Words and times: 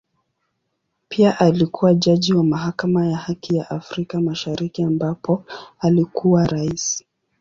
Pia 1.09 1.39
alikua 1.39 1.93
jaji 1.93 2.33
wa 2.33 2.43
Mahakama 2.43 3.07
ya 3.07 3.17
Haki 3.17 3.55
ya 3.55 3.69
Afrika 3.69 4.21
Mashariki 4.21 4.83
ambapo 4.83 5.45
alikuwa 5.79 6.45
Rais. 6.45 7.03